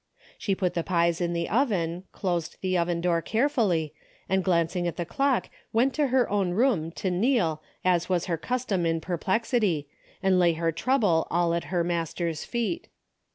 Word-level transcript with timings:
She 0.39 0.55
put 0.55 0.73
the 0.73 0.81
pies 0.81 1.21
in 1.21 1.33
the 1.33 1.47
oven, 1.47 2.05
closed 2.11 2.57
the 2.61 2.75
oven 2.75 3.01
door 3.01 3.21
carefully, 3.21 3.93
and 4.27 4.43
glancing 4.43 4.87
at 4.87 4.97
the 4.97 5.05
clock 5.05 5.51
went 5.73 5.93
to 5.93 6.07
her 6.07 6.27
own 6.27 6.53
room 6.53 6.91
to 6.93 7.11
kneel 7.11 7.61
as 7.85 8.09
was 8.09 8.25
her 8.25 8.35
custom 8.35 8.83
in 8.87 8.99
perplexity 8.99 9.87
and 10.23 10.39
lay 10.39 10.53
her 10.53 10.71
trouble 10.71 11.27
all 11.29 11.53
at 11.53 11.65
her 11.65 11.83
Master's 11.83 12.43
feet. 12.45 12.87